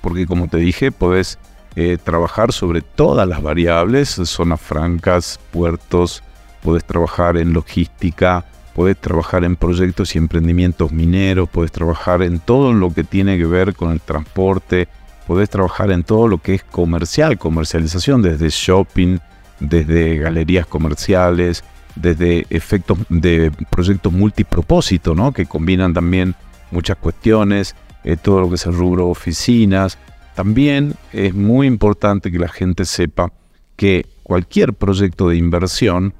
porque 0.07 0.25
como 0.25 0.47
te 0.47 0.55
dije, 0.55 0.93
podés 0.93 1.37
eh, 1.75 1.97
trabajar 2.01 2.53
sobre 2.53 2.81
todas 2.81 3.27
las 3.27 3.41
variables, 3.41 4.07
zonas 4.07 4.61
francas, 4.61 5.37
puertos, 5.51 6.23
podés 6.63 6.85
trabajar 6.85 7.35
en 7.35 7.51
logística, 7.51 8.45
podés 8.73 8.95
trabajar 8.95 9.43
en 9.43 9.57
proyectos 9.57 10.15
y 10.15 10.17
emprendimientos 10.17 10.93
mineros, 10.93 11.49
podés 11.49 11.73
trabajar 11.73 12.21
en 12.21 12.39
todo 12.39 12.71
lo 12.71 12.93
que 12.93 13.03
tiene 13.03 13.37
que 13.37 13.45
ver 13.45 13.75
con 13.75 13.91
el 13.91 13.99
transporte, 13.99 14.87
podés 15.27 15.49
trabajar 15.49 15.91
en 15.91 16.05
todo 16.05 16.29
lo 16.29 16.37
que 16.37 16.53
es 16.53 16.63
comercial, 16.63 17.37
comercialización, 17.37 18.21
desde 18.21 18.47
shopping, 18.47 19.17
desde 19.59 20.19
galerías 20.19 20.67
comerciales, 20.67 21.65
desde 21.97 22.47
efectos 22.49 22.97
de 23.09 23.51
proyectos 23.69 24.13
multipropósito, 24.13 25.13
¿no? 25.13 25.33
que 25.33 25.47
combinan 25.47 25.93
también 25.93 26.33
muchas 26.71 26.95
cuestiones, 26.95 27.75
eh, 28.07 28.15
todo 28.15 28.39
lo 28.39 28.47
que 28.47 28.55
es 28.55 28.65
el 28.65 28.73
rubro 28.73 29.09
oficinas. 29.09 29.97
También 30.33 30.93
es 31.11 31.33
muy 31.33 31.67
importante 31.67 32.31
que 32.31 32.39
la 32.39 32.47
gente 32.47 32.85
sepa 32.85 33.33
que 33.75 34.05
cualquier 34.23 34.73
proyecto 34.73 35.27
de 35.27 35.35
inversión 35.35 36.13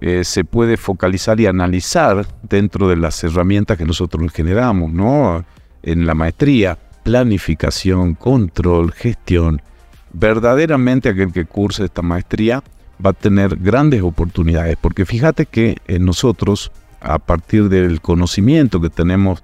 eh, 0.00 0.22
se 0.22 0.44
puede 0.44 0.76
focalizar 0.76 1.40
y 1.40 1.46
analizar 1.46 2.24
dentro 2.44 2.86
de 2.86 2.94
las 2.94 3.24
herramientas 3.24 3.76
que 3.76 3.84
nosotros 3.84 4.30
generamos, 4.32 4.92
¿no? 4.92 5.44
En 5.82 6.06
la 6.06 6.14
maestría, 6.14 6.78
planificación, 7.02 8.14
control, 8.14 8.92
gestión. 8.92 9.60
Verdaderamente 10.12 11.08
aquel 11.08 11.32
que 11.32 11.44
curse 11.44 11.86
esta 11.86 12.02
maestría 12.02 12.62
va 13.04 13.10
a 13.10 13.14
tener 13.14 13.56
grandes 13.56 14.02
oportunidades, 14.02 14.76
porque 14.80 15.04
fíjate 15.04 15.46
que 15.46 15.76
nosotros, 15.98 16.70
a 17.00 17.18
partir 17.18 17.68
del 17.68 18.00
conocimiento 18.00 18.80
que 18.80 18.90
tenemos 18.90 19.42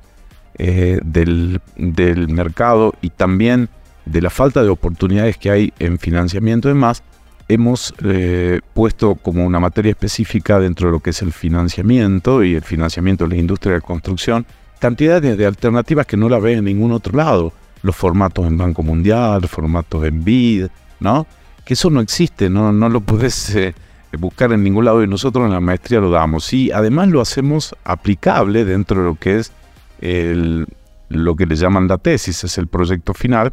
eh, 0.59 1.01
del, 1.05 1.61
del 1.77 2.29
mercado 2.29 2.95
y 3.01 3.11
también 3.11 3.69
de 4.05 4.23
la 4.23 4.31
falta 4.31 4.63
de 4.63 4.69
oportunidades 4.69 5.37
que 5.37 5.51
hay 5.51 5.73
en 5.79 5.99
financiamiento 5.99 6.69
y 6.69 6.73
demás, 6.73 7.03
hemos 7.49 7.95
eh, 8.05 8.61
puesto 8.75 9.15
como 9.15 9.45
una 9.45 9.61
materia 9.61 9.91
específica 9.91 10.59
dentro 10.59 10.89
de 10.89 10.93
lo 10.93 11.01
que 11.01 11.11
es 11.11 11.23
el 11.23 11.33
financiamiento 11.33 12.43
y 12.45 12.55
el 12.55 12.63
financiamiento 12.63 13.25
de 13.25 13.37
la 13.37 13.41
industria 13.41 13.75
de 13.75 13.81
construcción, 13.81 14.47
cantidades 14.79 15.37
de 15.37 15.47
alternativas 15.47 16.07
que 16.07 16.17
no 16.17 16.29
la 16.29 16.39
ve 16.39 16.55
en 16.55 16.65
ningún 16.65 16.93
otro 16.93 17.17
lado. 17.17 17.53
Los 17.83 17.95
formatos 17.95 18.47
en 18.47 18.59
Banco 18.59 18.83
Mundial, 18.83 19.47
formatos 19.47 20.05
en 20.05 20.25
BID, 20.25 20.67
¿no? 21.01 21.27
Que 21.65 21.75
eso 21.75 21.91
no 21.91 22.01
existe, 22.01 22.51
no, 22.51 22.73
no 22.73 22.89
lo 22.89 23.01
puedes 23.03 23.55
eh, 23.55 23.75
buscar 24.19 24.53
en 24.53 24.63
ningún 24.63 24.85
lado 24.85 25.03
y 25.03 25.07
nosotros 25.07 25.47
en 25.47 25.53
la 25.53 25.61
maestría 25.61 26.01
lo 26.01 26.11
damos. 26.11 26.53
Y 26.53 26.71
además 26.73 27.09
lo 27.09 27.21
hacemos 27.21 27.75
aplicable 27.85 28.65
dentro 28.65 29.01
de 29.01 29.07
lo 29.07 29.15
que 29.15 29.39
es 29.39 29.53
lo 30.01 31.37
que 31.37 31.47
le 31.47 31.57
llaman 31.57 31.89
la 31.89 31.99
tesis, 31.99 32.45
es 32.45 32.59
el 32.59 32.67
proyecto 32.69 33.15
final. 33.15 33.53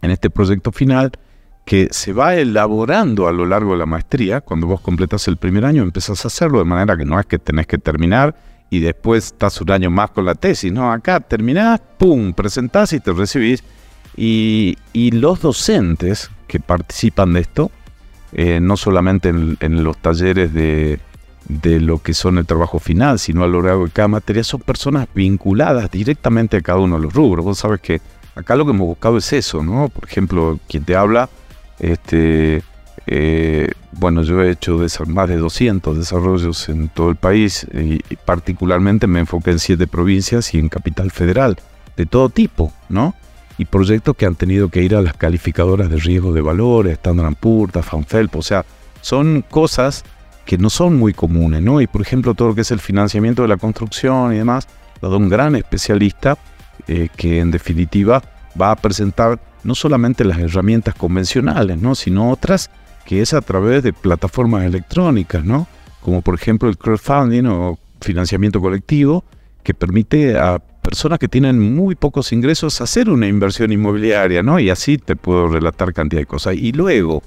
En 0.00 0.10
este 0.10 0.30
proyecto 0.30 0.72
final 0.72 1.12
que 1.64 1.88
se 1.90 2.12
va 2.12 2.34
elaborando 2.34 3.28
a 3.28 3.32
lo 3.32 3.46
largo 3.46 3.72
de 3.72 3.78
la 3.78 3.86
maestría. 3.86 4.40
Cuando 4.40 4.66
vos 4.66 4.80
completas 4.80 5.28
el 5.28 5.36
primer 5.36 5.64
año, 5.64 5.82
empezás 5.82 6.24
a 6.24 6.28
hacerlo 6.28 6.58
de 6.58 6.64
manera 6.64 6.96
que 6.96 7.04
no 7.04 7.18
es 7.20 7.26
que 7.26 7.38
tenés 7.38 7.66
que 7.66 7.78
terminar 7.78 8.34
y 8.70 8.80
después 8.80 9.26
estás 9.26 9.60
un 9.60 9.70
año 9.70 9.90
más 9.90 10.10
con 10.10 10.24
la 10.24 10.34
tesis. 10.34 10.72
No, 10.72 10.90
acá 10.90 11.20
terminás, 11.20 11.80
pum, 11.98 12.32
presentás 12.32 12.92
y 12.92 13.00
te 13.00 13.12
recibís. 13.12 13.62
Y, 14.16 14.76
los 14.94 15.40
docentes 15.40 16.30
que 16.46 16.58
participan 16.60 17.32
de 17.32 17.40
esto, 17.40 17.70
eh, 18.32 18.60
no 18.60 18.76
solamente 18.76 19.28
en, 19.28 19.84
los 19.84 19.96
talleres 19.98 20.52
de, 20.52 21.00
de, 21.60 21.80
lo 21.80 21.98
que 21.98 22.14
son 22.14 22.38
el 22.38 22.46
trabajo 22.46 22.78
final, 22.78 23.18
sino 23.18 23.44
a 23.44 23.48
lo 23.48 23.62
largo 23.62 23.84
de 23.84 23.90
cada 23.90 24.08
materia, 24.08 24.44
son 24.44 24.60
personas 24.60 25.08
vinculadas 25.14 25.90
directamente 25.90 26.56
a 26.56 26.60
cada 26.60 26.78
uno 26.78 26.96
de 26.96 27.02
los 27.02 27.12
rubros. 27.12 27.44
Vos 27.44 27.58
sabes 27.58 27.80
que 27.80 28.00
acá 28.34 28.56
lo 28.56 28.64
que 28.64 28.70
hemos 28.70 28.86
buscado 28.86 29.18
es 29.18 29.32
eso, 29.32 29.62
¿no? 29.62 29.88
Por 29.88 30.08
ejemplo, 30.08 30.58
quien 30.68 30.84
te 30.84 30.96
habla 30.96 31.28
este, 31.78 32.62
eh, 33.06 33.70
bueno, 33.92 34.22
yo 34.22 34.40
he 34.42 34.50
hecho 34.50 34.80
más 35.06 35.28
de 35.28 35.36
200 35.36 35.98
desarrollos 35.98 36.68
en 36.68 36.88
todo 36.88 37.10
el 37.10 37.16
país 37.16 37.66
y, 37.74 37.98
particularmente 38.24 39.06
me 39.06 39.20
enfoqué 39.20 39.50
en 39.50 39.58
siete 39.58 39.86
provincias 39.86 40.54
y 40.54 40.58
en 40.58 40.68
Capital 40.68 41.10
Federal, 41.10 41.56
de 41.96 42.06
todo 42.06 42.28
tipo, 42.28 42.72
¿no? 42.88 43.14
Y 43.58 43.64
proyectos 43.66 44.16
que 44.16 44.26
han 44.26 44.36
tenido 44.36 44.68
que 44.68 44.82
ir 44.82 44.94
a 44.94 45.02
las 45.02 45.14
calificadoras 45.14 45.90
de 45.90 45.96
riesgo 45.96 46.32
de 46.32 46.40
valores, 46.40 46.94
Standard 46.94 47.34
Poor's, 47.34 47.84
Fanfelp, 47.84 48.36
o 48.36 48.42
sea, 48.42 48.64
son 49.00 49.44
cosas 49.50 50.04
que 50.44 50.58
no 50.58 50.70
son 50.70 50.96
muy 50.96 51.12
comunes, 51.12 51.62
¿no? 51.62 51.80
Y 51.80 51.86
por 51.86 52.02
ejemplo, 52.02 52.34
todo 52.34 52.48
lo 52.48 52.54
que 52.54 52.62
es 52.62 52.70
el 52.70 52.80
financiamiento 52.80 53.42
de 53.42 53.48
la 53.48 53.56
construcción 53.56 54.32
y 54.32 54.38
demás, 54.38 54.66
lo 55.00 55.10
da 55.10 55.16
un 55.16 55.28
gran 55.28 55.54
especialista 55.56 56.36
eh, 56.88 57.08
que 57.16 57.40
en 57.40 57.50
definitiva 57.50 58.22
va 58.60 58.70
a 58.70 58.76
presentar 58.76 59.40
no 59.64 59.74
solamente 59.74 60.24
las 60.24 60.38
herramientas 60.38 60.94
convencionales, 60.94 61.78
¿no? 61.78 61.94
sino 61.94 62.30
otras 62.30 62.70
que 63.06 63.20
es 63.20 63.34
a 63.34 63.40
través 63.40 63.82
de 63.82 63.92
plataformas 63.92 64.64
electrónicas, 64.64 65.44
¿no? 65.44 65.66
como 66.00 66.22
por 66.22 66.34
ejemplo 66.34 66.68
el 66.68 66.76
crowdfunding 66.76 67.46
o 67.46 67.78
financiamiento 68.00 68.60
colectivo, 68.60 69.24
que 69.62 69.74
permite 69.74 70.36
a 70.36 70.58
personas 70.58 71.18
que 71.18 71.28
tienen 71.28 71.74
muy 71.74 71.94
pocos 71.94 72.32
ingresos 72.32 72.80
hacer 72.80 73.08
una 73.08 73.28
inversión 73.28 73.72
inmobiliaria, 73.72 74.42
¿no? 74.42 74.58
Y 74.58 74.70
así 74.70 74.98
te 74.98 75.14
puedo 75.14 75.46
relatar 75.46 75.94
cantidad 75.94 76.20
de 76.20 76.26
cosas. 76.26 76.56
Y 76.56 76.72
luego, 76.72 77.22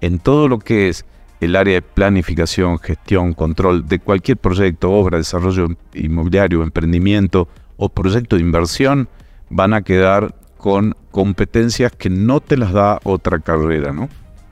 en 0.00 0.20
todo 0.20 0.46
lo 0.46 0.60
que 0.60 0.88
es 0.88 1.04
el 1.40 1.56
área 1.56 1.74
de 1.74 1.82
planificación, 1.82 2.78
gestión, 2.78 3.32
control 3.32 3.88
de 3.88 3.98
cualquier 3.98 4.36
proyecto, 4.36 4.90
obra, 4.92 5.18
desarrollo 5.18 5.68
inmobiliario, 5.94 6.62
emprendimiento 6.62 7.48
o 7.76 7.88
proyecto 7.88 8.36
de 8.36 8.42
inversión, 8.42 9.08
van 9.48 9.72
a 9.72 9.82
quedar 9.82 10.34
con 10.58 10.94
competencias 11.10 11.92
que 11.92 12.10
no 12.10 12.40
te 12.40 12.56
las 12.56 12.72
da 12.72 13.00
otra 13.04 13.38
carrera, 13.38 13.92
¿no? 13.92 14.08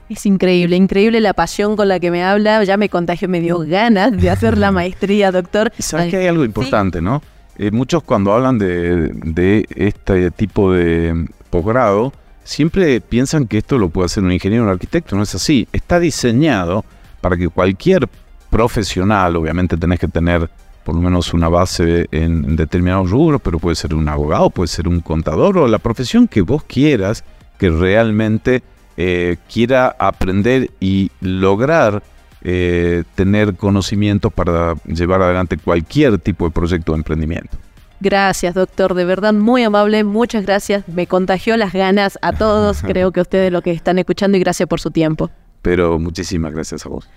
Es 0.08 0.24
increíble, 0.24 0.74
increíble 0.76 1.20
la 1.20 1.34
pasión 1.34 1.76
con 1.76 1.88
la 1.88 2.00
que 2.00 2.10
me 2.10 2.24
habla. 2.24 2.64
Ya 2.64 2.78
me 2.78 2.88
contagió, 2.88 3.28
me 3.28 3.40
dio 3.40 3.58
ganas 3.58 4.12
de 4.12 4.30
hacer 4.30 4.56
la 4.56 4.72
maestría, 4.72 5.30
doctor. 5.30 5.70
sabes 5.78 6.10
que 6.10 6.16
hay 6.16 6.26
algo 6.26 6.44
importante, 6.44 7.02
¿no? 7.02 7.20
Eh, 7.58 7.70
muchos 7.70 8.02
cuando 8.02 8.32
hablan 8.32 8.56
de, 8.58 9.08
de 9.12 9.66
este 9.76 10.30
tipo 10.30 10.72
de 10.72 11.26
posgrado, 11.50 12.12
siempre 12.48 13.02
piensan 13.02 13.46
que 13.46 13.58
esto 13.58 13.78
lo 13.78 13.90
puede 13.90 14.06
hacer 14.06 14.24
un 14.24 14.32
ingeniero 14.32 14.64
o 14.64 14.66
un 14.66 14.72
arquitecto. 14.72 15.14
No 15.14 15.22
es 15.22 15.34
así. 15.34 15.68
Está 15.70 16.00
diseñado 16.00 16.84
para 17.20 17.36
que 17.36 17.48
cualquier 17.48 18.08
profesional, 18.48 19.36
obviamente 19.36 19.76
tenés 19.76 20.00
que 20.00 20.08
tener 20.08 20.48
por 20.82 20.94
lo 20.94 21.02
menos 21.02 21.34
una 21.34 21.50
base 21.50 22.08
en, 22.10 22.56
determinados 22.56 23.10
rubros, 23.10 23.42
pero 23.42 23.58
puede 23.58 23.76
ser 23.76 23.94
un 23.94 24.08
abogado, 24.08 24.48
puede 24.48 24.68
ser 24.68 24.88
un 24.88 25.00
contador 25.00 25.58
o 25.58 25.68
la 25.68 25.78
profesión 25.78 26.26
que 26.26 26.40
vos 26.40 26.64
quieras, 26.64 27.22
que 27.58 27.68
realmente 27.68 28.62
eh, 28.96 29.36
quiera 29.52 29.94
aprender 29.98 30.70
y 30.80 31.10
lograr 31.20 32.02
eh, 32.40 33.04
tener 33.14 33.56
conocimiento 33.56 34.30
para 34.30 34.74
llevar 34.86 35.20
adelante 35.20 35.58
cualquier 35.58 36.18
tipo 36.18 36.46
de 36.46 36.52
proyecto 36.52 36.92
de 36.92 36.98
emprendimiento. 36.98 37.58
Gracias, 38.00 38.54
doctor, 38.54 38.94
de 38.94 39.04
verdad 39.04 39.32
muy 39.32 39.64
amable, 39.64 40.04
muchas 40.04 40.44
gracias. 40.44 40.86
Me 40.88 41.06
contagió 41.06 41.56
las 41.56 41.72
ganas 41.72 42.18
a 42.22 42.32
todos, 42.32 42.82
creo 42.86 43.12
que 43.12 43.20
ustedes 43.20 43.52
lo 43.52 43.62
que 43.62 43.72
están 43.72 43.98
escuchando 43.98 44.36
y 44.36 44.40
gracias 44.40 44.68
por 44.68 44.80
su 44.80 44.90
tiempo. 44.90 45.30
Pero 45.62 45.98
muchísimas 45.98 46.52
gracias 46.52 46.86
a 46.86 46.88
vos. 46.88 47.08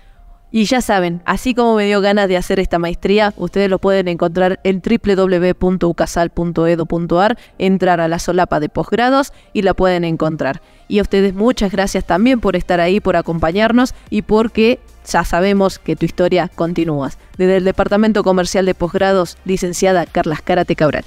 Y 0.54 0.66
ya 0.66 0.82
saben, 0.82 1.22
así 1.24 1.54
como 1.54 1.76
me 1.76 1.86
dio 1.86 2.02
ganas 2.02 2.28
de 2.28 2.36
hacer 2.36 2.60
esta 2.60 2.78
maestría, 2.78 3.32
ustedes 3.38 3.70
lo 3.70 3.78
pueden 3.78 4.06
encontrar 4.06 4.60
en 4.64 4.82
www.ucasal.edu.ar, 4.82 7.38
entrar 7.56 8.02
a 8.02 8.08
la 8.08 8.18
solapa 8.18 8.60
de 8.60 8.68
posgrados 8.68 9.32
y 9.54 9.62
la 9.62 9.72
pueden 9.72 10.04
encontrar. 10.04 10.60
Y 10.88 10.98
a 10.98 11.02
ustedes 11.02 11.32
muchas 11.32 11.72
gracias 11.72 12.04
también 12.04 12.40
por 12.40 12.54
estar 12.54 12.80
ahí, 12.80 13.00
por 13.00 13.16
acompañarnos 13.16 13.94
y 14.10 14.20
porque 14.20 14.78
ya 15.10 15.24
sabemos 15.24 15.78
que 15.78 15.96
tu 15.96 16.04
historia 16.04 16.50
continúa. 16.54 17.08
Desde 17.38 17.56
el 17.56 17.64
Departamento 17.64 18.22
Comercial 18.22 18.66
de 18.66 18.74
Posgrados, 18.74 19.38
licenciada 19.46 20.04
Carla 20.04 20.38
Cárate 20.44 20.76
Cabral. 20.76 21.04